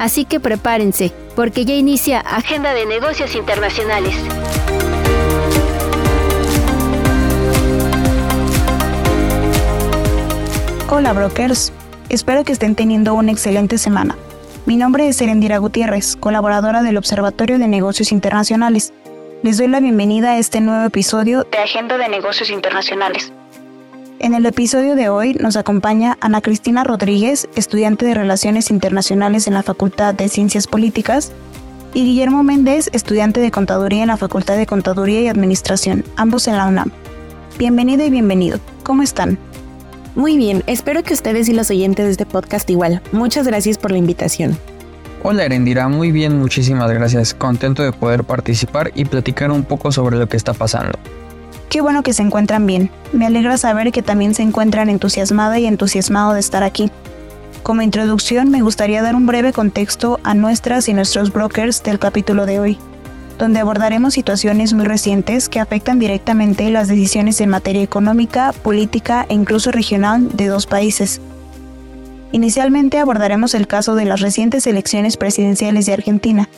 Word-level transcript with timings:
Así 0.00 0.24
que 0.24 0.40
prepárense, 0.40 1.12
porque 1.36 1.66
ya 1.66 1.74
inicia 1.74 2.20
Agenda 2.20 2.72
de 2.72 2.86
Negocios 2.86 3.34
Internacionales. 3.34 4.16
Hola 10.88 11.12
brokers, 11.12 11.70
espero 12.08 12.44
que 12.44 12.52
estén 12.52 12.74
teniendo 12.74 13.12
una 13.12 13.30
excelente 13.30 13.76
semana. 13.76 14.16
Mi 14.64 14.78
nombre 14.78 15.06
es 15.06 15.20
Erendira 15.20 15.58
Gutiérrez, 15.58 16.16
colaboradora 16.16 16.82
del 16.82 16.96
Observatorio 16.96 17.58
de 17.58 17.68
Negocios 17.68 18.10
Internacionales. 18.10 18.94
Les 19.42 19.58
doy 19.58 19.68
la 19.68 19.80
bienvenida 19.80 20.30
a 20.30 20.38
este 20.38 20.62
nuevo 20.62 20.86
episodio 20.86 21.44
de 21.44 21.58
Agenda 21.58 21.98
de 21.98 22.08
Negocios 22.08 22.48
Internacionales. 22.48 23.34
En 24.22 24.34
el 24.34 24.44
episodio 24.44 24.96
de 24.96 25.08
hoy 25.08 25.32
nos 25.32 25.56
acompaña 25.56 26.18
Ana 26.20 26.42
Cristina 26.42 26.84
Rodríguez, 26.84 27.48
estudiante 27.56 28.04
de 28.04 28.12
Relaciones 28.12 28.70
Internacionales 28.70 29.46
en 29.46 29.54
la 29.54 29.62
Facultad 29.62 30.12
de 30.14 30.28
Ciencias 30.28 30.66
Políticas, 30.66 31.32
y 31.94 32.04
Guillermo 32.04 32.42
Méndez, 32.42 32.90
estudiante 32.92 33.40
de 33.40 33.50
Contaduría 33.50 34.02
en 34.02 34.08
la 34.08 34.18
Facultad 34.18 34.58
de 34.58 34.66
Contaduría 34.66 35.22
y 35.22 35.28
Administración, 35.28 36.04
ambos 36.16 36.48
en 36.48 36.58
la 36.58 36.66
UNAM. 36.66 36.90
Bienvenido 37.58 38.04
y 38.04 38.10
bienvenido. 38.10 38.60
¿Cómo 38.82 39.02
están? 39.02 39.38
Muy 40.14 40.36
bien, 40.36 40.64
espero 40.66 41.02
que 41.02 41.14
ustedes 41.14 41.48
y 41.48 41.54
los 41.54 41.70
oyentes 41.70 42.04
de 42.04 42.10
este 42.10 42.26
podcast 42.26 42.68
igual. 42.68 43.00
Muchas 43.12 43.46
gracias 43.46 43.78
por 43.78 43.90
la 43.90 43.96
invitación. 43.96 44.54
Hola 45.22 45.46
Erendira, 45.46 45.88
muy 45.88 46.12
bien, 46.12 46.38
muchísimas 46.38 46.90
gracias. 46.90 47.32
Contento 47.32 47.82
de 47.82 47.92
poder 47.92 48.24
participar 48.24 48.92
y 48.94 49.06
platicar 49.06 49.50
un 49.50 49.64
poco 49.64 49.90
sobre 49.92 50.18
lo 50.18 50.28
que 50.28 50.36
está 50.36 50.52
pasando. 50.52 50.98
Qué 51.70 51.80
bueno 51.80 52.02
que 52.02 52.12
se 52.12 52.22
encuentran 52.22 52.66
bien. 52.66 52.90
Me 53.12 53.26
alegra 53.26 53.56
saber 53.56 53.92
que 53.92 54.02
también 54.02 54.34
se 54.34 54.42
encuentran 54.42 54.90
entusiasmada 54.90 55.56
y 55.60 55.66
entusiasmado 55.66 56.32
de 56.32 56.40
estar 56.40 56.64
aquí. 56.64 56.90
Como 57.62 57.82
introducción 57.82 58.50
me 58.50 58.60
gustaría 58.60 59.02
dar 59.02 59.14
un 59.14 59.24
breve 59.24 59.52
contexto 59.52 60.18
a 60.24 60.34
nuestras 60.34 60.88
y 60.88 60.94
nuestros 60.94 61.32
brokers 61.32 61.84
del 61.84 62.00
capítulo 62.00 62.44
de 62.44 62.58
hoy, 62.58 62.78
donde 63.38 63.60
abordaremos 63.60 64.14
situaciones 64.14 64.72
muy 64.72 64.84
recientes 64.84 65.48
que 65.48 65.60
afectan 65.60 66.00
directamente 66.00 66.68
las 66.70 66.88
decisiones 66.88 67.40
en 67.40 67.50
materia 67.50 67.82
económica, 67.82 68.52
política 68.64 69.24
e 69.28 69.34
incluso 69.34 69.70
regional 69.70 70.36
de 70.36 70.48
dos 70.48 70.66
países. 70.66 71.20
Inicialmente 72.32 72.98
abordaremos 72.98 73.54
el 73.54 73.68
caso 73.68 73.94
de 73.94 74.06
las 74.06 74.20
recientes 74.20 74.66
elecciones 74.66 75.16
presidenciales 75.16 75.86
de 75.86 75.92
Argentina, 75.92 76.48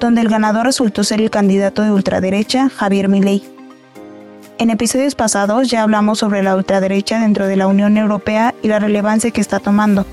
donde 0.00 0.20
el 0.20 0.28
ganador 0.28 0.66
resultó 0.66 1.02
ser 1.02 1.22
el 1.22 1.30
candidato 1.30 1.80
de 1.80 1.92
ultraderecha 1.92 2.68
Javier 2.68 3.08
Milei. 3.08 3.59
En 4.60 4.68
episodios 4.68 5.14
pasados 5.14 5.70
ya 5.70 5.82
hablamos 5.82 6.18
sobre 6.18 6.42
la 6.42 6.54
ultraderecha 6.54 7.18
dentro 7.18 7.46
de 7.46 7.56
la 7.56 7.66
Unión 7.66 7.96
Europea 7.96 8.54
y 8.62 8.68
la 8.68 8.78
relevancia 8.78 9.30
que 9.30 9.40
está 9.40 9.58
tomando. 9.58 10.04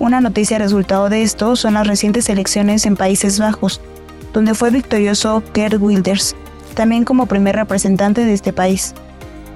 Una 0.00 0.20
noticia 0.20 0.58
resultado 0.58 1.08
de 1.08 1.22
esto 1.22 1.54
son 1.54 1.74
las 1.74 1.86
recientes 1.86 2.28
elecciones 2.28 2.84
en 2.84 2.96
Países 2.96 3.38
Bajos, 3.38 3.80
donde 4.32 4.54
fue 4.54 4.72
victorioso 4.72 5.40
Gerd 5.54 5.80
Wilders, 5.80 6.34
también 6.74 7.04
como 7.04 7.26
primer 7.26 7.54
representante 7.54 8.24
de 8.24 8.32
este 8.32 8.52
país. 8.52 8.92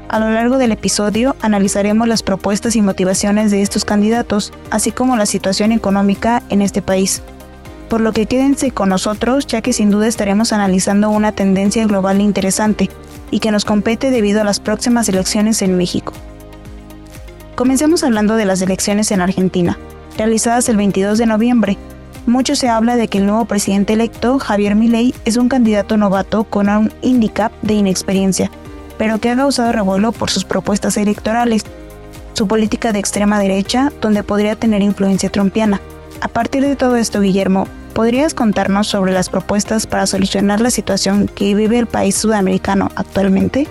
A 0.09 0.21
lo 0.21 0.31
largo 0.31 0.59
del 0.59 0.71
episodio 0.71 1.34
analizaremos 1.41 2.06
las 2.06 2.22
propuestas 2.22 2.77
y 2.77 2.83
motivaciones 2.83 3.50
de 3.50 3.62
estos 3.62 3.84
candidatos, 3.84 4.53
así 4.71 4.93
como 4.93 5.16
la 5.16 5.27
situación 5.27 5.72
económica 5.72 6.44
en 6.50 6.62
este 6.62 6.83
país. 6.83 7.21
Por 7.91 8.01
lo 8.01 8.12
que 8.12 8.27
quédense 8.27 8.71
con 8.71 8.89
nosotros 8.89 9.49
ya 9.49 9.62
que 9.62 9.73
sin 9.73 9.91
duda 9.91 10.06
estaremos 10.06 10.53
analizando 10.53 11.11
una 11.11 11.33
tendencia 11.33 11.84
global 11.87 12.21
interesante 12.21 12.89
y 13.33 13.41
que 13.41 13.51
nos 13.51 13.65
compete 13.65 14.12
debido 14.12 14.41
a 14.41 14.45
las 14.45 14.61
próximas 14.61 15.09
elecciones 15.09 15.61
en 15.61 15.77
México. 15.77 16.12
Comencemos 17.56 18.05
hablando 18.05 18.37
de 18.37 18.45
las 18.45 18.62
elecciones 18.62 19.11
en 19.11 19.21
Argentina, 19.21 19.77
realizadas 20.17 20.69
el 20.69 20.77
22 20.77 21.19
de 21.19 21.27
noviembre. 21.27 21.78
Mucho 22.27 22.55
se 22.55 22.69
habla 22.69 22.95
de 22.95 23.09
que 23.09 23.19
el 23.19 23.27
nuevo 23.27 23.45
presidente 23.47 23.95
electo, 23.95 24.39
Javier 24.39 24.77
Milei, 24.77 25.12
es 25.25 25.37
un 25.37 25.49
candidato 25.49 25.97
novato 25.97 26.45
con 26.45 26.69
un 26.69 26.93
handicap 27.03 27.51
de 27.62 27.75
inexperiencia, 27.75 28.53
pero 28.99 29.19
que 29.19 29.31
ha 29.31 29.37
causado 29.37 29.72
revuelo 29.72 30.12
por 30.12 30.31
sus 30.31 30.45
propuestas 30.45 30.97
electorales, 30.97 31.65
su 32.34 32.47
política 32.47 32.93
de 32.93 33.01
extrema 33.01 33.41
derecha, 33.41 33.93
donde 34.01 34.22
podría 34.22 34.55
tener 34.55 34.81
influencia 34.81 35.28
trompiana. 35.28 35.81
A 36.21 36.28
partir 36.28 36.62
de 36.62 36.77
todo 36.77 36.97
esto, 36.97 37.21
Guillermo, 37.21 37.67
¿podrías 37.91 38.34
contarnos 38.34 38.89
sobre 38.89 39.12
las 39.12 39.28
propuestas 39.28 39.87
para 39.87 40.06
solucionar 40.06 40.61
la 40.61 40.71
situación 40.71 41.28
que 41.28 41.55
vive 41.55 41.78
el 41.78 41.87
país 41.87 42.17
sudamericano 42.17 42.91
actualmente? 42.97 43.67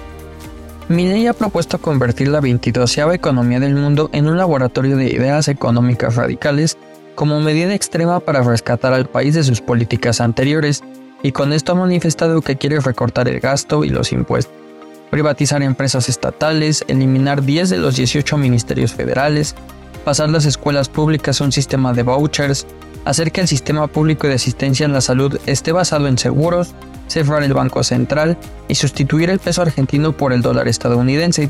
Milei 0.88 1.28
ha 1.28 1.34
propuesto 1.34 1.78
convertir 1.78 2.30
la 2.30 2.42
22 2.42 2.98
economía 3.14 3.60
del 3.60 3.76
mundo 3.76 4.10
en 4.14 4.28
un 4.28 4.38
laboratorio 4.38 4.98
de 4.98 5.06
ideas 5.06 5.48
económicas 5.48 6.16
radicales 6.16 6.78
como 7.16 7.40
medida 7.40 7.74
extrema 7.74 8.20
para 8.20 8.42
rescatar 8.42 8.94
al 8.94 9.08
país 9.08 9.36
de 9.36 9.44
sus 9.44 9.62
políticas 9.62 10.22
anteriores, 10.22 10.84
y 11.22 11.34
con 11.34 11.52
esto 11.52 11.74
ha 11.74 11.76
manifestado 11.76 12.42
que 12.42 12.58
quiere 12.58 12.80
recortar 12.80 13.28
el 13.28 13.40
gasto 13.40 13.84
y 13.84 13.90
los 13.90 14.14
impuestos 14.14 14.60
privatizar 15.10 15.62
empresas 15.64 16.10
estatales, 16.10 16.84
eliminar 16.88 17.44
10 17.44 17.70
de 17.70 17.78
los 17.78 17.96
18 17.96 18.38
ministerios 18.38 18.94
federales, 18.94 19.56
pasar 20.06 20.30
las 20.30 20.46
escuelas 20.46 20.90
públicas 20.90 21.42
a 21.42 21.44
un 21.44 21.52
sistema 21.52 21.94
de 21.94 22.04
vouchers, 22.04 22.66
hacer 23.06 23.32
que 23.32 23.42
el 23.42 23.48
sistema 23.48 23.88
público 23.88 24.28
de 24.28 24.36
asistencia 24.36 24.86
en 24.86 24.94
la 24.94 25.02
salud 25.02 25.40
esté 25.46 25.72
basado 25.72 26.08
en 26.08 26.18
seguros, 26.18 26.74
cerrar 27.08 27.44
el 27.44 27.54
Banco 27.54 27.84
Central 27.84 28.38
y 28.68 28.76
sustituir 28.76 29.30
el 29.30 29.40
peso 29.40 29.62
argentino 29.62 30.12
por 30.14 30.34
el 30.34 30.42
dólar 30.42 30.68
estadounidense, 30.68 31.50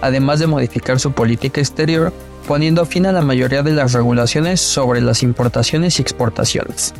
además 0.00 0.38
de 0.40 0.46
modificar 0.46 1.00
su 1.00 1.12
política 1.12 1.60
exterior, 1.60 2.12
poniendo 2.46 2.86
fin 2.86 3.06
a 3.06 3.12
la 3.12 3.22
mayoría 3.22 3.62
de 3.62 3.72
las 3.72 3.92
regulaciones 3.92 4.60
sobre 4.60 5.00
las 5.00 5.22
importaciones 5.22 5.98
y 5.98 6.02
exportaciones. 6.02 6.94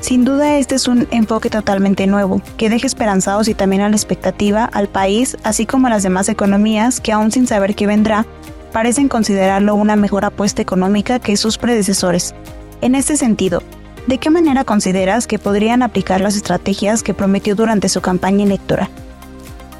Sin 0.00 0.24
duda 0.24 0.58
este 0.58 0.74
es 0.74 0.88
un 0.88 1.06
enfoque 1.12 1.48
totalmente 1.48 2.08
nuevo, 2.08 2.42
que 2.56 2.68
deja 2.68 2.88
esperanzados 2.88 3.46
y 3.46 3.54
también 3.54 3.82
a 3.82 3.88
la 3.88 3.94
expectativa 3.94 4.64
al 4.64 4.88
país, 4.88 5.36
así 5.44 5.64
como 5.64 5.86
a 5.86 5.90
las 5.90 6.02
demás 6.02 6.28
economías 6.28 7.00
que 7.00 7.12
aún 7.12 7.30
sin 7.30 7.46
saber 7.46 7.76
qué 7.76 7.86
vendrá, 7.86 8.26
parecen 8.72 9.08
considerarlo 9.08 9.76
una 9.76 9.94
mejor 9.94 10.24
apuesta 10.24 10.60
económica 10.60 11.20
que 11.20 11.36
sus 11.36 11.56
predecesores. 11.56 12.34
En 12.82 12.96
este 12.96 13.16
sentido, 13.16 13.62
¿de 14.08 14.18
qué 14.18 14.28
manera 14.28 14.64
consideras 14.64 15.28
que 15.28 15.38
podrían 15.38 15.84
aplicar 15.84 16.20
las 16.20 16.34
estrategias 16.34 17.04
que 17.04 17.14
prometió 17.14 17.54
durante 17.54 17.88
su 17.88 18.00
campaña 18.00 18.44
electoral? 18.44 18.88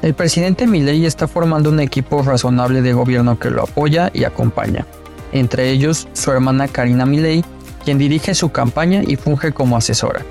El 0.01 0.13
presidente 0.13 0.67
Milei 0.67 1.05
está 1.05 1.27
formando 1.27 1.69
un 1.69 1.81
equipo 1.81 2.21
razonable 2.21 2.81
de 2.81 2.93
gobierno 2.93 3.37
que 3.37 3.49
lo 3.49 3.63
apoya 3.63 4.09
y 4.13 4.23
acompaña, 4.23 4.85
entre 5.33 5.69
ellos 5.69 6.07
su 6.13 6.31
hermana 6.31 6.69
Karina 6.69 7.05
Milei, 7.05 7.43
quien 7.83 7.97
dirige 7.97 8.33
su 8.35 8.53
campaña 8.53 9.01
y 9.05 9.17
funge 9.17 9.51
como 9.51 9.75
asesora. 9.75 10.21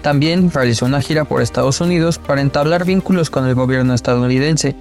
También 0.00 0.48
realizó 0.52 0.86
una 0.86 1.00
gira 1.00 1.24
por 1.24 1.42
Estados 1.42 1.80
Unidos 1.80 2.18
para 2.18 2.40
entablar 2.40 2.84
vínculos 2.84 3.30
con 3.30 3.48
el 3.48 3.56
gobierno 3.56 3.94
estadounidense 3.94 4.76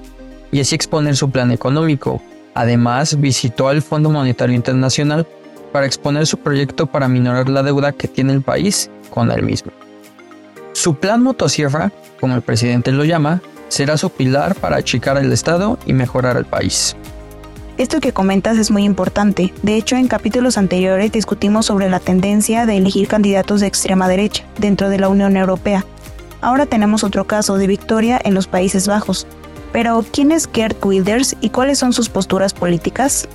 y 0.52 0.60
así 0.60 0.76
exponer 0.76 1.16
su 1.16 1.32
plan 1.32 1.50
económico. 1.50 2.22
Además, 2.54 3.20
visitó 3.20 3.68
al 3.68 3.82
Fondo 3.82 4.12
Monetario 4.12 4.56
Internacional 4.56 5.26
para 5.72 5.86
exponer 5.86 6.28
su 6.28 6.38
proyecto 6.38 6.86
para 6.88 7.08
minorar 7.08 7.50
la 7.50 7.64
deuda 7.64 7.92
que 7.92 8.08
tiene 8.08 8.34
el 8.34 8.42
país 8.42 8.90
con 9.10 9.32
él 9.32 9.44
mismo. 9.44 9.72
Su 10.74 10.96
plan 10.96 11.22
motosierra, 11.22 11.92
como 12.20 12.36
el 12.36 12.42
presidente 12.42 12.92
lo 12.92 13.04
llama, 13.04 13.42
será 13.68 13.98
su 13.98 14.10
pilar 14.10 14.56
para 14.56 14.78
achicar 14.78 15.18
el 15.18 15.32
Estado 15.32 15.78
y 15.86 15.94
mejorar 15.94 16.38
el 16.38 16.46
país. 16.46 16.96
Esto 17.78 18.00
que 18.00 18.14
comentas 18.14 18.58
es 18.58 18.70
muy 18.70 18.84
importante. 18.84 19.54
De 19.64 19.76
hecho, 19.76 19.96
en 19.96 20.08
capítulos 20.08 20.58
anteriores 20.58 21.12
discutimos 21.12 21.66
sobre 21.66 21.90
la 21.90 22.00
tendencia 22.00 22.66
de 22.66 22.78
elegir 22.78 23.08
candidatos 23.08 23.62
de 23.62 23.68
extrema 23.68 24.08
derecha 24.08 24.46
dentro 24.60 24.90
de 24.90 25.00
la 25.00 25.10
Unión 25.10 25.36
Europea. 25.36 25.86
Ahora 26.42 26.66
tenemos 26.66 27.04
otro 27.04 27.26
caso 27.26 27.58
de 27.58 27.68
victoria 27.68 28.20
en 28.24 28.34
los 28.34 28.48
Países 28.48 28.88
Bajos. 28.88 29.26
Pero, 29.72 30.04
¿quién 30.12 30.32
es 30.32 30.50
Gerd 30.52 30.76
Wilders 30.84 31.36
y 31.40 31.50
cuáles 31.50 31.80
son 31.80 31.94
sus 31.94 32.10
posturas 32.10 32.54
políticas? 32.54 33.28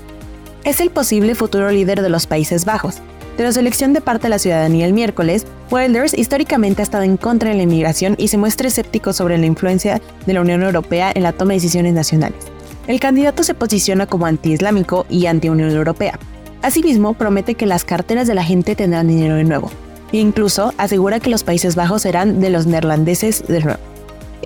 Es 0.67 0.81
el 0.81 0.91
posible 0.91 1.37
futuro 1.37 1.71
líder 1.71 2.03
de 2.03 2.09
los 2.09 2.27
Países 2.27 2.65
Bajos. 2.65 2.97
De 3.37 3.45
la 3.45 3.53
selección 3.53 3.93
de 3.93 4.01
parte 4.01 4.25
de 4.25 4.31
la 4.31 4.41
ciudadanía 4.41 4.85
el 4.85 4.95
miércoles, 4.95 5.47
Wilders 5.71 6.13
históricamente 6.13 6.83
ha 6.83 6.85
estado 6.85 7.05
en 7.05 7.17
contra 7.17 7.51
de 7.51 7.55
la 7.55 7.63
inmigración 7.63 8.17
y 8.19 8.27
se 8.27 8.37
muestra 8.37 8.67
escéptico 8.67 9.13
sobre 9.13 9.39
la 9.39 9.47
influencia 9.47 10.03
de 10.27 10.33
la 10.33 10.41
Unión 10.41 10.65
Europea 10.65 11.13
en 11.15 11.23
la 11.23 11.31
toma 11.31 11.53
de 11.53 11.59
decisiones 11.59 11.95
nacionales. 11.95 12.47
El 12.89 12.99
candidato 12.99 13.45
se 13.45 13.55
posiciona 13.55 14.09
como 14.09 14.27
anti-islámico 14.27 15.07
y 15.09 15.27
anti-Unión 15.27 15.71
Europea. 15.71 16.19
Asimismo, 16.63 17.15
promete 17.15 17.55
que 17.55 17.67
las 17.67 17.85
carteras 17.85 18.27
de 18.27 18.35
la 18.35 18.43
gente 18.43 18.75
tendrán 18.75 19.07
dinero 19.07 19.37
de 19.37 19.45
nuevo. 19.45 19.71
e 20.13 20.17
incluso 20.19 20.75
asegura 20.79 21.21
que 21.21 21.31
los 21.31 21.45
Países 21.45 21.77
Bajos 21.77 22.03
serán 22.03 22.41
de 22.41 22.51
los 22.51 22.67
neerlandeses 22.67 23.47
de 23.47 23.61
nuevo. 23.61 23.96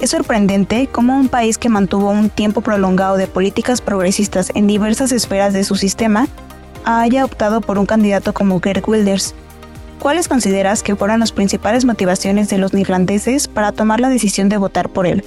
Es 0.01 0.11
sorprendente 0.11 0.89
cómo 0.91 1.19
un 1.19 1.29
país 1.29 1.59
que 1.59 1.69
mantuvo 1.69 2.09
un 2.09 2.31
tiempo 2.31 2.63
prolongado 2.63 3.19
de 3.19 3.27
políticas 3.27 3.83
progresistas 3.83 4.51
en 4.55 4.67
diversas 4.67 5.13
esferas 5.13 5.53
de 5.53 5.63
su 5.63 5.77
sistema 5.77 6.27
haya 6.87 7.23
optado 7.23 7.61
por 7.61 7.79
un 7.79 7.85
candidato 7.85 8.33
como 8.33 8.61
Geert 8.61 8.89
Wilders. 8.89 9.35
¿Cuáles 9.99 10.27
consideras 10.27 10.83
que 10.83 10.97
fueron 10.97 11.21
las 11.21 11.33
principales 11.33 11.85
motivaciones 11.85 12.49
de 12.49 12.57
los 12.57 12.73
neerlandeses 12.73 13.47
para 13.47 13.73
tomar 13.73 14.01
la 14.01 14.09
decisión 14.09 14.49
de 14.49 14.57
votar 14.57 14.89
por 14.89 15.07
él? 15.07 15.23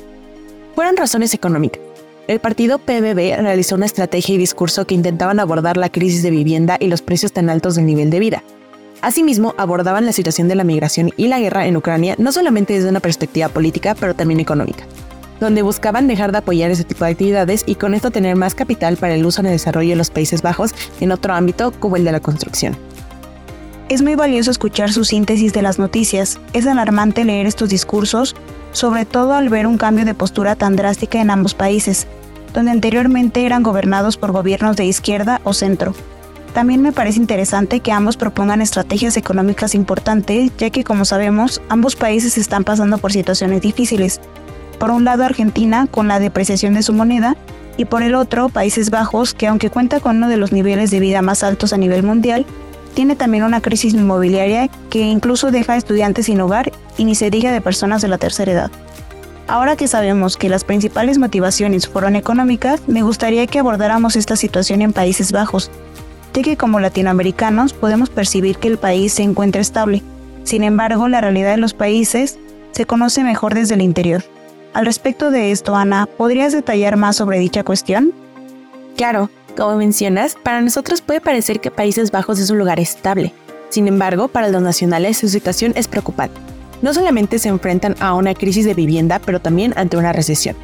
Fueron 0.73 0.97
razones 0.97 1.35
económicas. 1.35 1.79
El 2.27 2.39
partido 2.39 2.79
PBB 2.79 3.37
realizó 3.41 3.75
una 3.75 3.85
estrategia 3.85 4.33
y 4.33 4.39
discurso 4.39 4.87
que 4.87 4.95
intentaban 4.95 5.39
abordar 5.39 5.77
la 5.77 5.89
crisis 5.89 6.23
de 6.23 6.31
vivienda 6.31 6.77
y 6.79 6.87
los 6.87 7.03
precios 7.03 7.31
tan 7.31 7.51
altos 7.51 7.75
del 7.75 7.85
nivel 7.85 8.09
de 8.09 8.19
vida. 8.19 8.43
Asimismo, 9.03 9.53
abordaban 9.57 10.05
la 10.05 10.13
situación 10.13 10.47
de 10.47 10.55
la 10.55 10.63
migración 10.63 11.11
y 11.17 11.27
la 11.27 11.37
guerra 11.37 11.67
en 11.67 11.75
Ucrania 11.75 12.15
no 12.17 12.31
solamente 12.31 12.71
desde 12.71 12.87
una 12.87 13.01
perspectiva 13.01 13.49
política, 13.49 13.97
pero 13.99 14.15
también 14.15 14.39
económica, 14.39 14.85
donde 15.41 15.61
buscaban 15.61 16.07
dejar 16.07 16.31
de 16.31 16.37
apoyar 16.37 16.71
ese 16.71 16.85
tipo 16.85 17.03
de 17.03 17.11
actividades 17.11 17.63
y 17.65 17.75
con 17.75 17.95
esto 17.95 18.11
tener 18.11 18.37
más 18.37 18.55
capital 18.55 18.95
para 18.95 19.15
el 19.15 19.25
uso 19.25 19.41
en 19.41 19.47
el 19.47 19.51
desarrollo 19.51 19.89
de 19.89 19.97
los 19.97 20.09
Países 20.09 20.41
Bajos 20.41 20.73
en 21.01 21.11
otro 21.11 21.33
ámbito 21.33 21.73
como 21.81 21.97
el 21.97 22.05
de 22.05 22.13
la 22.13 22.21
construcción. 22.21 22.77
Es 23.89 24.01
muy 24.01 24.15
valioso 24.15 24.51
escuchar 24.51 24.93
su 24.93 25.03
síntesis 25.03 25.51
de 25.51 25.63
las 25.63 25.79
noticias. 25.79 26.39
Es 26.53 26.65
alarmante 26.65 27.25
leer 27.25 27.45
estos 27.45 27.67
discursos, 27.67 28.37
sobre 28.71 29.03
todo 29.03 29.33
al 29.33 29.49
ver 29.49 29.67
un 29.67 29.77
cambio 29.77 30.05
de 30.05 30.13
postura 30.13 30.55
tan 30.55 30.77
drástica 30.77 31.19
en 31.19 31.29
ambos 31.29 31.55
países, 31.55 32.07
donde 32.53 32.71
anteriormente 32.71 33.45
eran 33.45 33.63
gobernados 33.63 34.15
por 34.15 34.31
gobiernos 34.31 34.77
de 34.77 34.85
izquierda 34.85 35.41
o 35.43 35.51
centro. 35.51 35.93
También 36.53 36.83
me 36.83 36.91
parece 36.91 37.19
interesante 37.19 37.79
que 37.79 37.91
ambos 37.91 38.15
propongan 38.15 38.61
estrategias 38.61 39.17
económicas 39.17 39.73
importantes, 39.73 40.51
ya 40.57 40.69
que 40.69 40.83
como 40.83 41.03
sabemos, 41.03 41.61
ambos 41.67 41.95
países 41.95 42.37
están 42.37 42.63
pasando 42.63 42.99
por 42.99 43.11
situaciones 43.11 43.61
difíciles. 43.61 44.21
Por 44.77 44.91
un 44.91 45.03
lado 45.03 45.23
Argentina 45.23 45.87
con 45.89 46.07
la 46.07 46.19
depreciación 46.19 46.75
de 46.75 46.83
su 46.83 46.93
moneda 46.93 47.35
y 47.75 47.85
por 47.85 48.03
el 48.03 48.13
otro 48.13 48.49
Países 48.49 48.91
Bajos 48.91 49.33
que 49.33 49.47
aunque 49.47 49.71
cuenta 49.71 49.99
con 49.99 50.17
uno 50.17 50.29
de 50.29 50.37
los 50.37 50.51
niveles 50.51 50.91
de 50.91 50.99
vida 50.99 51.23
más 51.23 51.43
altos 51.43 51.73
a 51.73 51.77
nivel 51.77 52.03
mundial, 52.03 52.45
tiene 52.93 53.15
también 53.15 53.43
una 53.43 53.61
crisis 53.61 53.95
inmobiliaria 53.95 54.67
que 54.91 54.99
incluso 54.99 55.49
deja 55.49 55.73
a 55.73 55.77
estudiantes 55.77 56.27
sin 56.27 56.39
hogar 56.39 56.71
y 56.97 57.05
ni 57.05 57.15
se 57.15 57.31
diga 57.31 57.51
de 57.51 57.61
personas 57.61 58.03
de 58.03 58.09
la 58.09 58.19
tercera 58.19 58.51
edad. 58.51 58.71
Ahora 59.47 59.75
que 59.75 59.87
sabemos 59.87 60.37
que 60.37 60.49
las 60.49 60.63
principales 60.63 61.17
motivaciones 61.17 61.87
fueron 61.87 62.15
económicas, 62.15 62.81
me 62.87 63.01
gustaría 63.01 63.47
que 63.47 63.59
abordáramos 63.59 64.15
esta 64.15 64.35
situación 64.35 64.81
en 64.83 64.93
Países 64.93 65.31
Bajos, 65.31 65.71
ya 66.33 66.41
que 66.41 66.57
como 66.57 66.79
latinoamericanos 66.79 67.73
podemos 67.73 68.09
percibir 68.09 68.57
que 68.57 68.67
el 68.67 68.77
país 68.77 69.13
se 69.13 69.23
encuentra 69.23 69.61
estable. 69.61 70.01
Sin 70.43 70.63
embargo, 70.63 71.07
la 71.07 71.21
realidad 71.21 71.51
de 71.51 71.57
los 71.57 71.73
países 71.73 72.37
se 72.71 72.85
conoce 72.85 73.23
mejor 73.23 73.53
desde 73.53 73.75
el 73.75 73.81
interior. 73.81 74.23
Al 74.73 74.85
respecto 74.85 75.29
de 75.29 75.51
esto, 75.51 75.75
Ana, 75.75 76.07
¿podrías 76.17 76.51
detallar 76.51 76.97
más 76.97 77.15
sobre 77.15 77.37
dicha 77.37 77.63
cuestión? 77.63 78.11
Claro, 78.97 79.29
como 79.55 79.75
mencionas, 79.77 80.35
para 80.41 80.61
nosotros 80.61 81.01
puede 81.01 81.21
parecer 81.21 81.59
que 81.59 81.69
Países 81.69 82.09
Bajos 82.09 82.39
es 82.39 82.49
un 82.49 82.57
lugar 82.57 82.79
estable. 82.79 83.33
Sin 83.69 83.87
embargo, 83.87 84.27
para 84.27 84.49
los 84.49 84.61
nacionales 84.61 85.17
su 85.17 85.29
situación 85.29 85.73
es 85.75 85.87
preocupante. 85.87 86.39
No 86.81 86.93
solamente 86.93 87.39
se 87.39 87.49
enfrentan 87.49 87.95
a 87.99 88.15
una 88.15 88.33
crisis 88.33 88.65
de 88.65 88.73
vivienda, 88.73 89.19
pero 89.23 89.39
también 89.39 89.73
ante 89.77 89.97
una 89.97 90.11
recesión. 90.11 90.55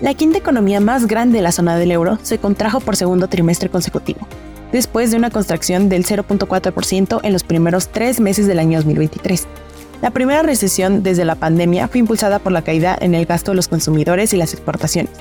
La 0.00 0.12
quinta 0.12 0.38
economía 0.38 0.80
más 0.80 1.06
grande 1.06 1.38
de 1.38 1.42
la 1.42 1.52
zona 1.52 1.76
del 1.76 1.90
euro 1.90 2.18
se 2.22 2.38
contrajo 2.38 2.80
por 2.80 2.96
segundo 2.96 3.28
trimestre 3.28 3.70
consecutivo, 3.70 4.28
después 4.76 5.10
de 5.10 5.16
una 5.16 5.30
contracción 5.30 5.88
del 5.88 6.04
0.4% 6.04 7.20
en 7.22 7.32
los 7.32 7.44
primeros 7.44 7.88
tres 7.88 8.20
meses 8.20 8.46
del 8.46 8.58
año 8.58 8.78
2023. 8.78 9.46
La 10.02 10.10
primera 10.10 10.42
recesión 10.42 11.02
desde 11.02 11.24
la 11.24 11.34
pandemia 11.34 11.88
fue 11.88 12.00
impulsada 12.00 12.40
por 12.40 12.52
la 12.52 12.60
caída 12.60 12.94
en 13.00 13.14
el 13.14 13.24
gasto 13.24 13.52
de 13.52 13.56
los 13.56 13.68
consumidores 13.68 14.34
y 14.34 14.36
las 14.36 14.52
exportaciones, 14.52 15.12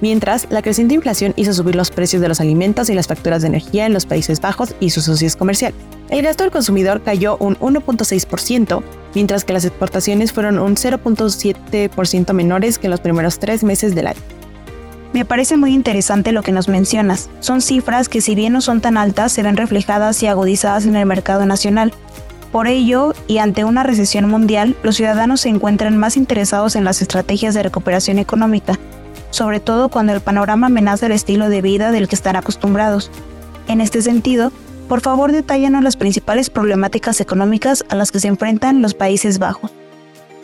mientras 0.00 0.46
la 0.48 0.62
creciente 0.62 0.94
inflación 0.94 1.34
hizo 1.36 1.52
subir 1.52 1.76
los 1.76 1.90
precios 1.90 2.22
de 2.22 2.28
los 2.28 2.40
alimentos 2.40 2.88
y 2.88 2.94
las 2.94 3.06
facturas 3.06 3.42
de 3.42 3.48
energía 3.48 3.84
en 3.84 3.92
los 3.92 4.06
Países 4.06 4.40
Bajos 4.40 4.74
y 4.80 4.88
sus 4.88 5.04
socios 5.04 5.36
comerciales. 5.36 5.78
El 6.08 6.22
gasto 6.22 6.44
del 6.44 6.50
consumidor 6.50 7.02
cayó 7.02 7.36
un 7.36 7.56
1.6%, 7.58 8.82
mientras 9.14 9.44
que 9.44 9.52
las 9.52 9.66
exportaciones 9.66 10.32
fueron 10.32 10.58
un 10.58 10.76
0.7% 10.76 12.32
menores 12.32 12.78
que 12.78 12.86
en 12.86 12.92
los 12.92 13.00
primeros 13.00 13.38
tres 13.38 13.62
meses 13.62 13.94
del 13.94 14.06
año. 14.06 14.41
Me 15.12 15.26
parece 15.26 15.58
muy 15.58 15.74
interesante 15.74 16.32
lo 16.32 16.42
que 16.42 16.52
nos 16.52 16.68
mencionas. 16.68 17.28
Son 17.40 17.60
cifras 17.60 18.08
que 18.08 18.22
si 18.22 18.34
bien 18.34 18.54
no 18.54 18.62
son 18.62 18.80
tan 18.80 18.96
altas, 18.96 19.32
se 19.32 19.42
ven 19.42 19.58
reflejadas 19.58 20.22
y 20.22 20.26
agudizadas 20.26 20.86
en 20.86 20.96
el 20.96 21.04
mercado 21.04 21.44
nacional. 21.44 21.92
Por 22.50 22.66
ello, 22.66 23.14
y 23.26 23.38
ante 23.38 23.64
una 23.64 23.82
recesión 23.82 24.28
mundial, 24.28 24.76
los 24.82 24.96
ciudadanos 24.96 25.42
se 25.42 25.50
encuentran 25.50 25.98
más 25.98 26.16
interesados 26.16 26.76
en 26.76 26.84
las 26.84 27.02
estrategias 27.02 27.54
de 27.54 27.62
recuperación 27.62 28.18
económica, 28.18 28.78
sobre 29.30 29.60
todo 29.60 29.90
cuando 29.90 30.14
el 30.14 30.20
panorama 30.20 30.68
amenaza 30.68 31.06
el 31.06 31.12
estilo 31.12 31.50
de 31.50 31.62
vida 31.62 31.92
del 31.92 32.08
que 32.08 32.14
están 32.14 32.36
acostumbrados. 32.36 33.10
En 33.68 33.80
este 33.80 34.00
sentido, 34.02 34.50
por 34.88 35.00
favor 35.02 35.32
detállanos 35.32 35.82
las 35.82 35.96
principales 35.96 36.50
problemáticas 36.50 37.20
económicas 37.20 37.84
a 37.88 37.96
las 37.96 38.12
que 38.12 38.20
se 38.20 38.28
enfrentan 38.28 38.82
los 38.82 38.94
Países 38.94 39.38
Bajos. 39.38 39.72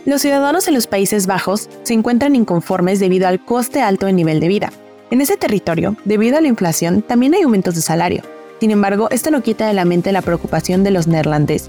Los 0.09 0.23
ciudadanos 0.23 0.67
en 0.67 0.73
los 0.73 0.87
Países 0.87 1.27
Bajos 1.27 1.69
se 1.83 1.93
encuentran 1.93 2.35
inconformes 2.35 2.99
debido 2.99 3.29
al 3.29 3.45
coste 3.45 3.83
alto 3.83 4.07
del 4.07 4.17
nivel 4.17 4.41
de 4.41 4.49
vida. 4.49 4.73
En 5.11 5.21
ese 5.21 5.37
territorio, 5.37 5.97
debido 6.07 6.39
a 6.39 6.41
la 6.41 6.49
inflación, 6.49 7.03
también 7.03 7.35
hay 7.35 7.43
aumentos 7.43 7.75
de 7.75 7.83
salario. 7.83 8.23
Sin 8.59 8.71
embargo, 8.71 9.09
esto 9.11 9.31
no 9.31 9.43
quita 9.43 9.67
de 9.67 9.75
la 9.75 9.85
mente 9.85 10.11
la 10.11 10.23
preocupación 10.23 10.83
de 10.83 10.93
los 10.93 11.09
neerlandeses. 11.09 11.69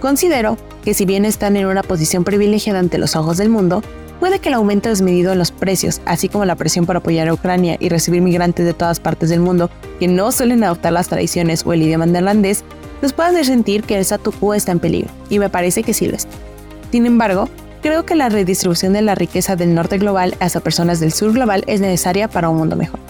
Considero 0.00 0.56
que 0.82 0.94
si 0.94 1.04
bien 1.04 1.26
están 1.26 1.58
en 1.58 1.66
una 1.66 1.82
posición 1.82 2.24
privilegiada 2.24 2.78
ante 2.78 2.96
los 2.96 3.14
ojos 3.16 3.36
del 3.36 3.50
mundo, 3.50 3.82
puede 4.18 4.38
que 4.38 4.48
el 4.48 4.54
aumento 4.54 4.88
desmedido 4.88 5.32
en 5.32 5.38
los 5.38 5.52
precios, 5.52 6.00
así 6.06 6.30
como 6.30 6.46
la 6.46 6.56
presión 6.56 6.86
por 6.86 6.96
apoyar 6.96 7.28
a 7.28 7.34
Ucrania 7.34 7.76
y 7.78 7.90
recibir 7.90 8.22
migrantes 8.22 8.64
de 8.64 8.72
todas 8.72 8.98
partes 8.98 9.28
del 9.28 9.40
mundo 9.40 9.68
que 10.00 10.08
no 10.08 10.32
suelen 10.32 10.64
adoptar 10.64 10.94
las 10.94 11.08
tradiciones 11.08 11.66
o 11.66 11.74
el 11.74 11.82
idioma 11.82 12.06
neerlandés, 12.06 12.64
los 13.02 13.12
pueda 13.12 13.28
hacer 13.28 13.44
sentir 13.44 13.82
que 13.82 13.96
el 13.96 14.00
statu 14.06 14.32
quo 14.32 14.54
está 14.54 14.72
en 14.72 14.80
peligro, 14.80 15.10
y 15.28 15.38
me 15.38 15.50
parece 15.50 15.82
que 15.82 15.92
sí 15.92 16.08
lo 16.08 16.16
está. 16.16 16.47
Sin 16.90 17.06
embargo, 17.06 17.48
creo 17.82 18.04
que 18.04 18.14
la 18.14 18.28
redistribución 18.28 18.92
de 18.92 19.02
la 19.02 19.14
riqueza 19.14 19.56
del 19.56 19.74
norte 19.74 19.98
global 19.98 20.36
hacia 20.40 20.60
personas 20.60 21.00
del 21.00 21.12
sur 21.12 21.32
global 21.32 21.64
es 21.66 21.80
necesaria 21.80 22.28
para 22.28 22.48
un 22.48 22.58
mundo 22.58 22.76
mejor. 22.76 23.00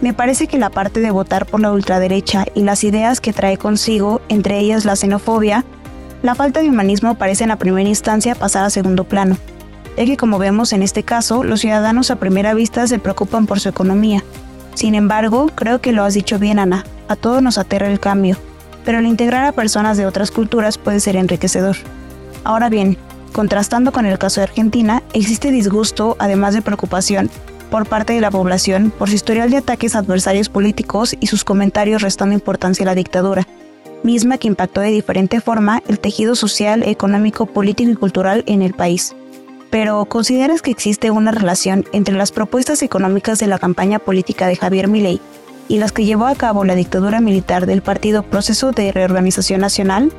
Me 0.00 0.14
parece 0.14 0.46
que 0.46 0.58
la 0.58 0.70
parte 0.70 1.00
de 1.00 1.10
votar 1.10 1.44
por 1.44 1.60
la 1.60 1.72
ultraderecha 1.72 2.46
y 2.54 2.62
las 2.62 2.84
ideas 2.84 3.20
que 3.20 3.34
trae 3.34 3.58
consigo, 3.58 4.22
entre 4.28 4.58
ellas 4.58 4.86
la 4.86 4.96
xenofobia, 4.96 5.64
la 6.22 6.34
falta 6.34 6.60
de 6.60 6.68
humanismo 6.68 7.16
parece 7.16 7.44
en 7.44 7.48
la 7.48 7.56
primera 7.56 7.88
instancia 7.88 8.34
pasar 8.34 8.64
a 8.64 8.70
segundo 8.70 9.04
plano, 9.04 9.36
ya 9.96 10.06
que 10.06 10.16
como 10.16 10.38
vemos 10.38 10.72
en 10.72 10.82
este 10.82 11.02
caso, 11.02 11.44
los 11.44 11.60
ciudadanos 11.60 12.10
a 12.10 12.16
primera 12.16 12.54
vista 12.54 12.86
se 12.86 12.98
preocupan 12.98 13.46
por 13.46 13.60
su 13.60 13.68
economía. 13.68 14.24
Sin 14.74 14.94
embargo, 14.94 15.50
creo 15.54 15.80
que 15.80 15.92
lo 15.92 16.04
has 16.04 16.14
dicho 16.14 16.38
bien, 16.38 16.58
Ana, 16.58 16.84
a 17.08 17.16
todos 17.16 17.42
nos 17.42 17.58
aterra 17.58 17.90
el 17.90 18.00
cambio, 18.00 18.38
pero 18.84 18.98
el 18.98 19.06
integrar 19.06 19.44
a 19.44 19.52
personas 19.52 19.98
de 19.98 20.06
otras 20.06 20.30
culturas 20.30 20.78
puede 20.78 21.00
ser 21.00 21.16
enriquecedor. 21.16 21.76
Ahora 22.44 22.68
bien, 22.68 22.96
contrastando 23.32 23.92
con 23.92 24.06
el 24.06 24.18
caso 24.18 24.40
de 24.40 24.44
Argentina, 24.44 25.02
existe 25.12 25.50
disgusto, 25.50 26.16
además 26.18 26.54
de 26.54 26.62
preocupación, 26.62 27.30
por 27.70 27.86
parte 27.86 28.12
de 28.12 28.20
la 28.20 28.30
población 28.30 28.92
por 28.96 29.08
su 29.08 29.14
historial 29.14 29.50
de 29.50 29.58
ataques 29.58 29.94
adversarios 29.94 30.48
políticos 30.48 31.16
y 31.20 31.28
sus 31.28 31.44
comentarios 31.44 32.02
restando 32.02 32.34
importancia 32.34 32.82
a 32.82 32.86
la 32.86 32.94
dictadura, 32.94 33.46
misma 34.02 34.38
que 34.38 34.48
impactó 34.48 34.80
de 34.80 34.90
diferente 34.90 35.40
forma 35.40 35.82
el 35.86 36.00
tejido 36.00 36.34
social, 36.34 36.82
económico, 36.82 37.46
político 37.46 37.90
y 37.90 37.96
cultural 37.96 38.42
en 38.46 38.62
el 38.62 38.74
país. 38.74 39.14
Pero, 39.70 40.04
¿consideras 40.06 40.62
que 40.62 40.72
existe 40.72 41.12
una 41.12 41.30
relación 41.30 41.84
entre 41.92 42.16
las 42.16 42.32
propuestas 42.32 42.82
económicas 42.82 43.38
de 43.38 43.46
la 43.46 43.60
campaña 43.60 44.00
política 44.00 44.48
de 44.48 44.56
Javier 44.56 44.88
Milei 44.88 45.20
y 45.68 45.78
las 45.78 45.92
que 45.92 46.04
llevó 46.04 46.26
a 46.26 46.34
cabo 46.34 46.64
la 46.64 46.74
dictadura 46.74 47.20
militar 47.20 47.66
del 47.66 47.82
partido 47.82 48.24
Proceso 48.24 48.72
de 48.72 48.90
Reorganización 48.90 49.60
Nacional? 49.60 50.10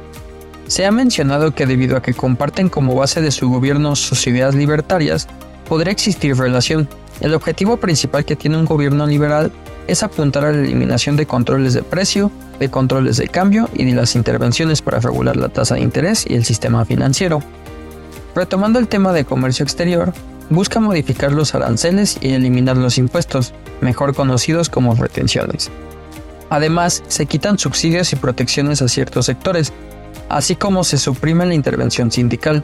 Se 0.68 0.86
ha 0.86 0.92
mencionado 0.92 1.54
que 1.54 1.66
debido 1.66 1.98
a 1.98 2.02
que 2.02 2.14
comparten 2.14 2.70
como 2.70 2.96
base 2.96 3.22
de 3.22 3.32
su 3.32 3.50
gobierno 3.50 3.96
sus 3.96 4.26
ideas 4.28 4.56
libertarias, 4.56 5.28
podría 5.68 5.92
existir 5.92 6.36
relación. 6.38 6.88
El 7.20 7.34
objetivo 7.34 7.78
principal 7.78 8.26
que 8.26 8.36
tiene 8.36 8.58
un 8.58 8.66
gobierno 8.66 9.06
liberal 9.06 9.52
es 9.88 10.04
apuntar 10.04 10.46
a 10.46 10.52
la 10.52 10.60
eliminación 10.60 11.18
de 11.18 11.26
controles 11.26 11.74
de 11.74 11.84
precio, 11.84 12.32
de 12.60 12.70
controles 12.70 13.18
de 13.18 13.28
cambio 13.28 13.70
y 13.74 13.86
de 13.86 13.94
las 13.94 14.16
intervenciones 14.16 14.82
para 14.82 15.00
regular 15.00 15.36
la 15.36 15.50
tasa 15.50 15.76
de 15.76 15.82
interés 15.82 16.26
y 16.28 16.36
el 16.36 16.46
sistema 16.46 16.86
financiero. 16.86 17.42
Retomando 18.36 18.80
el 18.80 18.88
tema 18.88 19.12
de 19.12 19.26
comercio 19.26 19.64
exterior, 19.64 20.14
busca 20.50 20.80
modificar 20.80 21.32
los 21.32 21.56
aranceles 21.56 22.18
y 22.22 22.34
eliminar 22.34 22.78
los 22.78 22.98
impuestos, 22.98 23.54
mejor 23.82 24.16
conocidos 24.16 24.70
como 24.70 24.96
retenciones. 24.96 25.70
Además, 26.50 27.04
se 27.08 27.26
quitan 27.26 27.58
subsidios 27.58 28.12
y 28.12 28.18
protecciones 28.18 28.82
a 28.82 28.90
ciertos 28.90 29.26
sectores, 29.26 29.72
así 30.30 30.56
como 30.56 30.84
se 30.84 30.98
suprime 30.98 31.46
la 31.46 31.54
intervención 31.54 32.12
sindical. 32.12 32.64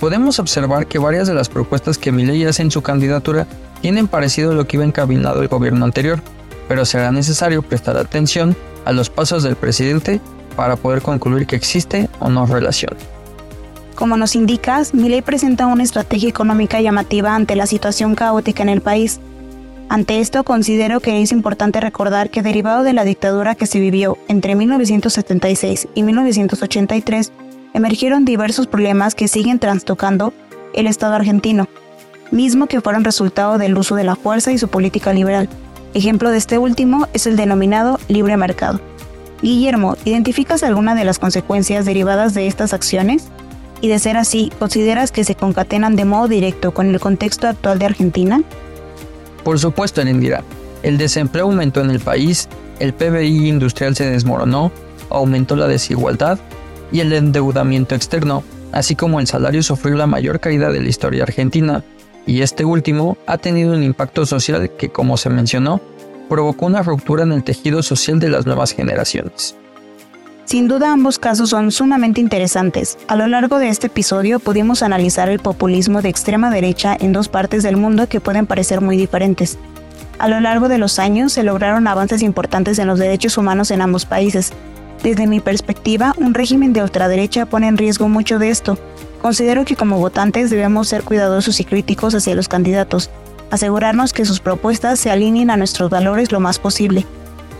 Podemos 0.00 0.38
observar 0.38 0.86
que 0.86 0.98
varias 0.98 1.26
de 1.26 1.34
las 1.34 1.48
propuestas 1.48 1.98
que 1.98 2.12
Milei 2.12 2.44
hace 2.44 2.62
en 2.62 2.70
su 2.70 2.82
candidatura 2.82 3.46
tienen 3.80 4.08
parecido 4.08 4.52
a 4.52 4.54
lo 4.54 4.66
que 4.66 4.76
iba 4.76 4.84
encaminado 4.84 5.42
el 5.42 5.48
gobierno 5.48 5.84
anterior, 5.84 6.20
pero 6.68 6.84
será 6.84 7.12
necesario 7.12 7.62
prestar 7.62 7.96
atención 7.96 8.56
a 8.84 8.92
los 8.92 9.10
pasos 9.10 9.42
del 9.42 9.56
presidente 9.56 10.20
para 10.56 10.76
poder 10.76 11.02
concluir 11.02 11.46
que 11.46 11.56
existe 11.56 12.08
o 12.18 12.28
no 12.28 12.46
relación. 12.46 12.96
Como 13.94 14.16
nos 14.18 14.36
indicas, 14.36 14.92
ley 14.92 15.22
presenta 15.22 15.66
una 15.66 15.82
estrategia 15.82 16.28
económica 16.28 16.80
llamativa 16.80 17.34
ante 17.34 17.56
la 17.56 17.66
situación 17.66 18.14
caótica 18.14 18.62
en 18.62 18.68
el 18.68 18.82
país. 18.82 19.20
Ante 19.88 20.18
esto, 20.18 20.42
considero 20.42 20.98
que 20.98 21.22
es 21.22 21.30
importante 21.30 21.80
recordar 21.80 22.30
que 22.30 22.42
derivado 22.42 22.82
de 22.82 22.92
la 22.92 23.04
dictadura 23.04 23.54
que 23.54 23.66
se 23.66 23.78
vivió 23.78 24.18
entre 24.26 24.56
1976 24.56 25.88
y 25.94 26.02
1983, 26.02 27.32
emergieron 27.72 28.24
diversos 28.24 28.66
problemas 28.66 29.14
que 29.14 29.28
siguen 29.28 29.60
trastocando 29.60 30.32
el 30.74 30.88
Estado 30.88 31.14
argentino, 31.14 31.68
mismo 32.32 32.66
que 32.66 32.80
fueron 32.80 33.04
resultado 33.04 33.58
del 33.58 33.78
uso 33.78 33.94
de 33.94 34.02
la 34.02 34.16
fuerza 34.16 34.50
y 34.50 34.58
su 34.58 34.66
política 34.68 35.12
liberal. 35.12 35.48
Ejemplo 35.94 36.30
de 36.30 36.38
este 36.38 36.58
último 36.58 37.06
es 37.12 37.28
el 37.28 37.36
denominado 37.36 38.00
libre 38.08 38.36
mercado. 38.36 38.80
Guillermo, 39.40 39.96
¿identificas 40.04 40.64
alguna 40.64 40.96
de 40.96 41.04
las 41.04 41.20
consecuencias 41.20 41.84
derivadas 41.84 42.34
de 42.34 42.48
estas 42.48 42.72
acciones? 42.72 43.28
Y 43.80 43.88
de 43.88 43.98
ser 44.00 44.16
así, 44.16 44.50
¿consideras 44.58 45.12
que 45.12 45.22
se 45.22 45.36
concatenan 45.36 45.94
de 45.94 46.06
modo 46.06 46.26
directo 46.26 46.74
con 46.74 46.88
el 46.88 46.98
contexto 46.98 47.46
actual 47.46 47.78
de 47.78 47.86
Argentina? 47.86 48.42
Por 49.46 49.60
supuesto, 49.60 50.00
Elendira. 50.00 50.42
El 50.82 50.98
desempleo 50.98 51.44
aumentó 51.44 51.80
en 51.80 51.90
el 51.90 52.00
país, 52.00 52.48
el 52.80 52.92
PBI 52.92 53.46
industrial 53.46 53.94
se 53.94 54.10
desmoronó, 54.10 54.72
aumentó 55.08 55.54
la 55.54 55.68
desigualdad 55.68 56.40
y 56.90 56.98
el 56.98 57.12
endeudamiento 57.12 57.94
externo, 57.94 58.42
así 58.72 58.96
como 58.96 59.20
el 59.20 59.28
salario 59.28 59.62
sufrió 59.62 59.94
la 59.94 60.08
mayor 60.08 60.40
caída 60.40 60.72
de 60.72 60.80
la 60.80 60.88
historia 60.88 61.22
argentina, 61.22 61.84
y 62.26 62.42
este 62.42 62.64
último 62.64 63.18
ha 63.28 63.38
tenido 63.38 63.74
un 63.74 63.84
impacto 63.84 64.26
social 64.26 64.68
que, 64.76 64.88
como 64.88 65.16
se 65.16 65.30
mencionó, 65.30 65.80
provocó 66.28 66.66
una 66.66 66.82
ruptura 66.82 67.22
en 67.22 67.30
el 67.30 67.44
tejido 67.44 67.84
social 67.84 68.18
de 68.18 68.30
las 68.30 68.46
nuevas 68.46 68.72
generaciones. 68.72 69.54
Sin 70.46 70.68
duda 70.68 70.92
ambos 70.92 71.18
casos 71.18 71.50
son 71.50 71.70
sumamente 71.72 72.20
interesantes. 72.20 72.96
A 73.08 73.16
lo 73.16 73.26
largo 73.26 73.58
de 73.58 73.68
este 73.68 73.88
episodio 73.88 74.38
pudimos 74.38 74.82
analizar 74.82 75.28
el 75.28 75.40
populismo 75.40 76.00
de 76.00 76.08
extrema 76.08 76.50
derecha 76.50 76.96
en 76.98 77.12
dos 77.12 77.28
partes 77.28 77.62
del 77.62 77.76
mundo 77.76 78.08
que 78.08 78.20
pueden 78.20 78.46
parecer 78.46 78.80
muy 78.80 78.96
diferentes. 78.96 79.58
A 80.18 80.28
lo 80.28 80.40
largo 80.40 80.68
de 80.68 80.78
los 80.78 80.98
años 80.98 81.32
se 81.32 81.42
lograron 81.42 81.88
avances 81.88 82.22
importantes 82.22 82.78
en 82.78 82.86
los 82.86 82.98
derechos 82.98 83.36
humanos 83.36 83.70
en 83.70 83.82
ambos 83.82 84.06
países, 84.06 84.52
desde 85.02 85.26
mi 85.26 85.40
perspectiva, 85.40 86.14
un 86.16 86.34
régimen 86.34 86.72
de 86.72 86.82
ultraderecha 86.82 87.46
pone 87.46 87.68
en 87.68 87.76
riesgo 87.76 88.08
mucho 88.08 88.38
de 88.38 88.50
esto. 88.50 88.78
Considero 89.22 89.64
que 89.64 89.76
como 89.76 89.98
votantes 89.98 90.50
debemos 90.50 90.88
ser 90.88 91.02
cuidadosos 91.02 91.60
y 91.60 91.64
críticos 91.64 92.14
hacia 92.14 92.34
los 92.34 92.48
candidatos, 92.48 93.10
asegurarnos 93.50 94.12
que 94.12 94.24
sus 94.24 94.40
propuestas 94.40 94.98
se 94.98 95.10
alineen 95.10 95.50
a 95.50 95.56
nuestros 95.56 95.90
valores 95.90 96.32
lo 96.32 96.40
más 96.40 96.58
posible. 96.58 97.06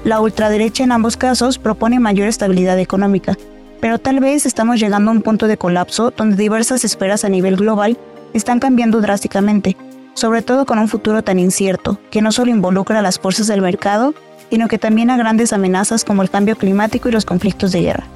La 0.07 0.21
ultraderecha 0.21 0.85
en 0.85 0.93
ambos 0.93 1.17
casos 1.17 1.59
propone 1.59 1.99
mayor 1.99 2.29
estabilidad 2.29 2.79
económica, 2.79 3.37
pero 3.81 3.99
tal 3.99 4.21
vez 4.21 4.47
estamos 4.47 4.79
llegando 4.79 5.11
a 5.11 5.15
un 5.15 5.21
punto 5.21 5.49
de 5.49 5.57
colapso 5.57 6.13
donde 6.17 6.37
diversas 6.37 6.85
esferas 6.85 7.25
a 7.25 7.29
nivel 7.29 7.57
global 7.57 7.99
están 8.33 8.61
cambiando 8.61 9.01
drásticamente, 9.01 9.77
sobre 10.15 10.43
todo 10.43 10.65
con 10.65 10.79
un 10.79 10.87
futuro 10.87 11.25
tan 11.25 11.41
incierto, 11.41 11.99
que 12.13 12.23
no 12.23 12.31
solo 12.31 12.53
involucra 12.53 13.01
a 13.01 13.03
las 13.03 13.19
fuerzas 13.19 13.49
del 13.49 13.63
mercado, 13.63 14.15
sino 14.49 14.69
que 14.69 14.79
también 14.79 15.11
a 15.11 15.17
grandes 15.17 15.53
amenazas 15.53 16.05
como 16.05 16.23
el 16.23 16.31
cambio 16.31 16.55
climático 16.55 17.09
y 17.09 17.13
los 17.13 17.25
conflictos 17.25 17.73
de 17.73 17.81
guerra. 17.81 18.07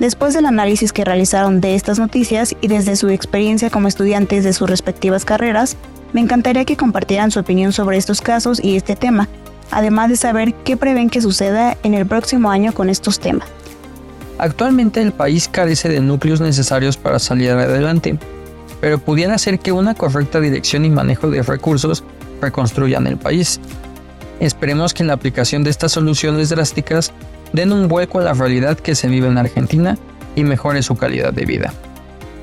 Después 0.00 0.32
del 0.32 0.46
análisis 0.46 0.94
que 0.94 1.04
realizaron 1.04 1.60
de 1.60 1.74
estas 1.74 1.98
noticias 1.98 2.56
y 2.62 2.68
desde 2.68 2.96
su 2.96 3.10
experiencia 3.10 3.68
como 3.68 3.88
estudiantes 3.88 4.42
de 4.42 4.54
sus 4.54 4.70
respectivas 4.70 5.26
carreras, 5.26 5.76
me 6.14 6.22
encantaría 6.22 6.64
que 6.64 6.78
compartieran 6.78 7.30
su 7.30 7.40
opinión 7.40 7.74
sobre 7.74 7.98
estos 7.98 8.22
casos 8.22 8.58
y 8.64 8.76
este 8.76 8.96
tema, 8.96 9.28
además 9.70 10.08
de 10.08 10.16
saber 10.16 10.54
qué 10.54 10.76
prevén 10.76 11.10
que 11.10 11.20
suceda 11.20 11.76
en 11.82 11.94
el 11.94 12.06
próximo 12.06 12.50
año 12.50 12.72
con 12.72 12.88
estos 12.90 13.20
temas. 13.20 13.48
Actualmente 14.38 15.00
el 15.00 15.12
país 15.12 15.48
carece 15.48 15.88
de 15.88 16.00
núcleos 16.00 16.40
necesarios 16.40 16.96
para 16.96 17.18
salir 17.18 17.50
adelante, 17.50 18.18
pero 18.80 18.98
pudiera 18.98 19.38
ser 19.38 19.58
que 19.58 19.72
una 19.72 19.94
correcta 19.94 20.40
dirección 20.40 20.84
y 20.84 20.90
manejo 20.90 21.30
de 21.30 21.42
recursos 21.42 22.04
reconstruyan 22.40 23.06
el 23.06 23.16
país. 23.16 23.60
Esperemos 24.40 24.92
que 24.92 25.02
en 25.02 25.06
la 25.06 25.14
aplicación 25.14 25.64
de 25.64 25.70
estas 25.70 25.92
soluciones 25.92 26.50
drásticas 26.50 27.12
den 27.52 27.72
un 27.72 27.88
vuelco 27.88 28.18
a 28.18 28.24
la 28.24 28.34
realidad 28.34 28.78
que 28.78 28.94
se 28.94 29.08
vive 29.08 29.28
en 29.28 29.38
Argentina 29.38 29.96
y 30.34 30.44
mejore 30.44 30.82
su 30.82 30.96
calidad 30.96 31.32
de 31.32 31.46
vida. 31.46 31.72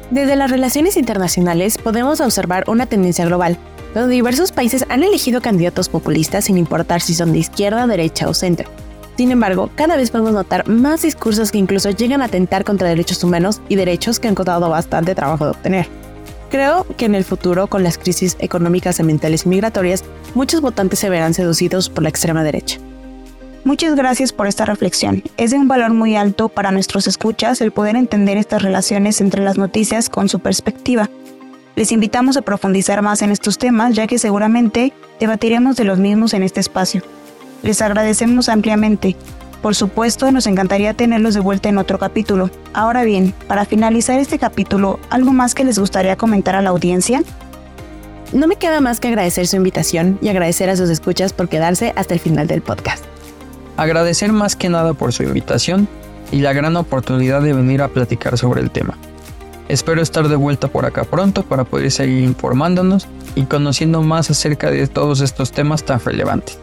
Desde 0.09 0.35
las 0.35 0.51
relaciones 0.51 0.97
internacionales 0.97 1.77
podemos 1.77 2.19
observar 2.21 2.65
una 2.67 2.87
tendencia 2.87 3.25
global, 3.25 3.57
donde 3.93 4.15
diversos 4.15 4.51
países 4.51 4.85
han 4.89 5.03
elegido 5.03 5.41
candidatos 5.41 5.89
populistas 5.89 6.45
sin 6.45 6.57
importar 6.57 7.01
si 7.01 7.13
son 7.13 7.31
de 7.31 7.39
izquierda, 7.39 7.87
derecha 7.87 8.27
o 8.27 8.33
centro. 8.33 8.69
Sin 9.17 9.31
embargo, 9.31 9.69
cada 9.75 9.95
vez 9.95 10.09
podemos 10.09 10.33
notar 10.33 10.67
más 10.67 11.03
discursos 11.03 11.51
que 11.51 11.59
incluso 11.59 11.91
llegan 11.91 12.21
a 12.21 12.25
atentar 12.25 12.63
contra 12.63 12.87
derechos 12.87 13.23
humanos 13.23 13.61
y 13.69 13.75
derechos 13.75 14.19
que 14.19 14.27
han 14.27 14.35
costado 14.35 14.69
bastante 14.69 15.13
trabajo 15.13 15.45
de 15.45 15.51
obtener. 15.51 15.87
Creo 16.49 16.85
que 16.97 17.05
en 17.05 17.15
el 17.15 17.23
futuro, 17.23 17.67
con 17.67 17.83
las 17.83 17.97
crisis 17.97 18.37
económicas, 18.39 18.99
ambientales 18.99 19.45
y 19.45 19.49
migratorias, 19.49 20.03
muchos 20.35 20.61
votantes 20.61 20.99
se 20.99 21.09
verán 21.09 21.33
seducidos 21.33 21.89
por 21.89 22.03
la 22.03 22.09
extrema 22.09 22.43
derecha. 22.43 22.79
Muchas 23.63 23.95
gracias 23.95 24.33
por 24.33 24.47
esta 24.47 24.65
reflexión. 24.65 25.23
Es 25.37 25.51
de 25.51 25.57
un 25.57 25.67
valor 25.67 25.93
muy 25.93 26.15
alto 26.15 26.49
para 26.49 26.71
nuestros 26.71 27.07
escuchas 27.07 27.61
el 27.61 27.71
poder 27.71 27.95
entender 27.95 28.37
estas 28.37 28.61
relaciones 28.61 29.21
entre 29.21 29.41
las 29.41 29.57
noticias 29.57 30.09
con 30.09 30.27
su 30.27 30.39
perspectiva. 30.39 31.09
Les 31.75 31.91
invitamos 31.91 32.37
a 32.37 32.43
profundizar 32.43 33.01
más 33.01 33.23
en 33.23 33.31
estos 33.31 33.57
temas 33.57 33.95
ya 33.95 34.05
que 34.05 34.19
seguramente 34.19 34.93
debatiremos 35.19 35.75
de 35.75 35.85
los 35.85 35.97
mismos 35.97 36.35
en 36.35 36.43
este 36.43 36.59
espacio. 36.59 37.01
Les 37.63 37.81
agradecemos 37.81 38.47
ampliamente. 38.47 39.15
Por 39.63 39.73
supuesto, 39.73 40.31
nos 40.31 40.45
encantaría 40.45 40.93
tenerlos 40.93 41.33
de 41.33 41.39
vuelta 41.39 41.69
en 41.69 41.79
otro 41.79 41.97
capítulo. 41.97 42.51
Ahora 42.73 43.03
bien, 43.03 43.33
para 43.47 43.65
finalizar 43.65 44.19
este 44.19 44.37
capítulo, 44.37 44.99
¿algo 45.09 45.31
más 45.31 45.55
que 45.55 45.63
les 45.63 45.79
gustaría 45.79 46.15
comentar 46.15 46.55
a 46.55 46.61
la 46.61 46.69
audiencia? 46.69 47.23
No 48.33 48.47
me 48.47 48.57
queda 48.57 48.81
más 48.81 48.99
que 48.99 49.07
agradecer 49.07 49.47
su 49.47 49.55
invitación 49.55 50.19
y 50.21 50.27
agradecer 50.27 50.69
a 50.69 50.75
sus 50.75 50.89
escuchas 50.89 51.33
por 51.33 51.49
quedarse 51.49 51.93
hasta 51.95 52.13
el 52.13 52.19
final 52.19 52.45
del 52.45 52.61
podcast. 52.61 53.03
Agradecer 53.77 54.31
más 54.31 54.55
que 54.55 54.69
nada 54.69 54.93
por 54.93 55.11
su 55.11 55.23
invitación 55.23 55.87
y 56.31 56.41
la 56.41 56.53
gran 56.53 56.75
oportunidad 56.75 57.41
de 57.41 57.53
venir 57.53 57.81
a 57.81 57.87
platicar 57.87 58.37
sobre 58.37 58.61
el 58.61 58.69
tema. 58.69 58.97
Espero 59.69 60.01
estar 60.01 60.27
de 60.27 60.35
vuelta 60.35 60.67
por 60.67 60.85
acá 60.85 61.03
pronto 61.03 61.43
para 61.43 61.63
poder 61.63 61.91
seguir 61.91 62.23
informándonos 62.23 63.07
y 63.35 63.43
conociendo 63.43 64.01
más 64.01 64.29
acerca 64.29 64.69
de 64.69 64.87
todos 64.87 65.21
estos 65.21 65.51
temas 65.51 65.83
tan 65.83 65.99
relevantes. 65.99 66.57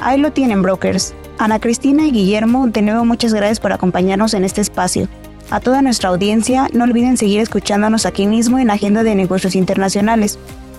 Ahí 0.00 0.18
lo 0.18 0.32
tienen, 0.32 0.62
brokers. 0.62 1.14
Ana 1.38 1.60
Cristina 1.60 2.06
y 2.06 2.12
Guillermo, 2.12 2.66
de 2.68 2.82
nuevo 2.82 3.04
muchas 3.04 3.34
gracias 3.34 3.60
por 3.60 3.72
acompañarnos 3.72 4.34
en 4.34 4.44
este 4.44 4.60
espacio. 4.60 5.08
A 5.50 5.60
toda 5.60 5.82
nuestra 5.82 6.08
audiencia, 6.08 6.68
no 6.72 6.84
olviden 6.84 7.16
seguir 7.16 7.40
escuchándonos 7.40 8.06
aquí 8.06 8.26
mismo 8.26 8.58
en 8.58 8.70
Agenda 8.70 9.02
de 9.02 9.14
Negocios 9.14 9.54
Internacionales. 9.54 10.38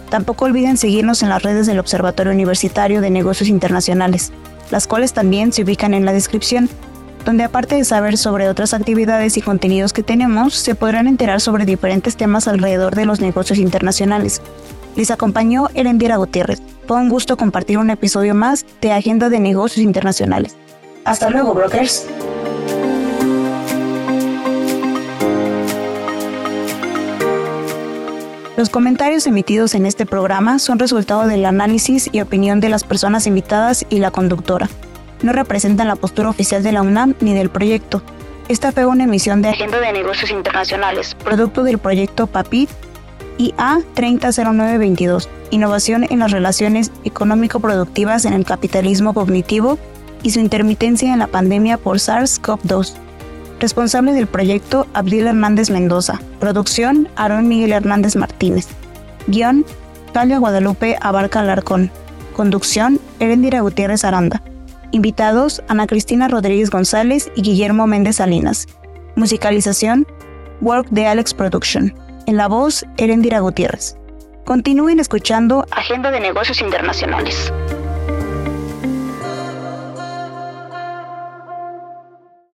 Tampoco 0.09 0.45
olviden 0.45 0.77
seguirnos 0.77 1.24
en 1.24 1.29
las 1.29 1.43
redes 1.43 1.67
del 1.67 1.79
Observatorio 1.79 2.33
Universitario 2.33 3.01
de 3.01 3.09
Negocios 3.09 3.50
Internacionales, 3.50 4.31
las 4.71 4.88
cuales 4.88 5.13
también 5.13 5.53
se 5.53 5.63
ubican 5.63 5.93
en 5.93 6.05
la 6.05 6.13
descripción, 6.13 6.69
donde 7.25 7.44
aparte 7.44 7.75
de 7.75 7.84
saber 7.84 8.17
sobre 8.17 8.48
otras 8.48 8.74
actividades 8.74 9.36
y 9.36 9.41
contenidos 9.41 9.94
que 9.94 10.03
tenemos, 10.03 10.53
se 10.53 10.75
podrán 10.75 11.08
enterar 11.08 11.41
sobre 11.41 11.65
diferentes 11.65 12.15
temas 12.15 12.48
alrededor 12.48 12.96
de 12.96 13.05
los 13.05 13.20
negocios 13.20 13.58
internacionales. 13.58 14.41
Les 14.96 15.10
acompañó 15.12 15.67
Erendira 15.74 16.17
Gutiérrez. 16.17 16.62
Fue 16.88 16.98
un 16.98 17.10
gusto 17.10 17.36
compartir 17.36 17.79
un 17.79 17.89
episodio 17.89 18.36
más 18.36 18.65
de 18.79 18.91
Agenda 18.91 19.29
de 19.29 19.39
Negocios 19.39 19.84
Internacionales. 19.84 20.55
Hasta 21.03 21.29
luego, 21.32 21.53
brokers. 21.53 22.05
Los 28.55 28.70
comentarios 28.70 29.27
emitidos 29.27 29.75
en 29.75 29.86
este 29.86 30.05
programa 30.05 30.60
son 30.60 30.79
resultado 30.79 31.27
del 31.27 31.44
análisis 31.44 32.10
y 32.12 32.22
opinión 32.22 32.62
de 32.62 32.70
las 32.70 32.86
personas 32.86 33.27
invitadas 33.27 33.86
y 33.89 34.00
la 34.00 34.12
conductora. 34.12 34.70
No 35.25 35.34
representan 35.34 35.88
la 35.88 35.96
postura 35.96 36.29
oficial 36.29 36.62
de 36.62 36.72
la 36.72 36.84
UNAM 36.84 37.15
ni 37.20 37.34
del 37.34 37.50
proyecto. 37.50 38.03
Esta 38.48 38.72
fue 38.72 38.86
una 38.86 39.05
emisión 39.05 39.41
de 39.41 39.50
Agenda 39.50 39.79
de 39.79 39.91
Negocios 39.91 40.29
Internacionales, 40.29 41.15
producto 41.15 41.63
del 41.63 41.79
proyecto 41.79 42.27
PAPIT 42.27 42.70
IA 43.39 43.79
300922, 43.96 45.27
Innovación 45.50 46.05
en 46.12 46.20
las 46.20 46.29
Relaciones 46.29 46.91
Económico-Productivas 47.05 48.25
en 48.25 48.34
el 48.34 48.46
Capitalismo 48.46 49.15
Cognitivo 49.15 49.79
y 50.22 50.29
su 50.29 50.39
intermitencia 50.39 51.12
en 51.12 51.17
la 51.17 51.25
pandemia 51.25 51.79
por 51.79 51.98
SARS-CoV-2. 51.98 52.94
Responsable 53.60 54.13
del 54.13 54.27
proyecto, 54.27 54.86
Abdil 54.94 55.25
Hernández 55.25 55.72
Mendoza. 55.72 56.22
Producción, 56.39 57.10
Aarón 57.15 57.48
Miguel 57.48 57.74
Hernández 57.74 58.15
Martínez. 58.15 58.67
Guión, 59.25 59.65
Talia 60.13 60.38
Guadalupe 60.38 60.98
Abarca 61.01 61.39
Alarcón. 61.39 61.89
Conducción, 62.36 63.00
Erendira 63.20 63.62
Gutiérrez 63.62 64.05
Aranda. 64.05 64.44
Invitados, 64.95 65.61
Ana 65.67 65.87
Cristina 65.87 66.29
Rodríguez 66.29 66.69
González 66.69 67.29
y 67.35 67.41
Guillermo 67.41 67.85
Méndez 67.85 68.15
Salinas. 68.15 68.65
Musicalización, 69.17 70.07
Work 70.61 70.87
de 70.89 71.05
Alex 71.05 71.33
Production. 71.33 71.93
En 72.27 72.37
la 72.37 72.47
voz, 72.47 72.85
Erendira 72.95 73.41
Gutiérrez. 73.41 73.97
Continúen 74.45 75.01
escuchando 75.01 75.65
Agenda 75.71 76.11
de 76.11 76.21
Negocios 76.21 76.61
Internacionales. 76.61 77.51